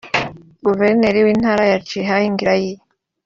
Guverineri 0.65 1.19
w’Intara 1.25 1.63
ya 1.71 1.77
Chiang 1.87 2.37
Rai 2.47 2.71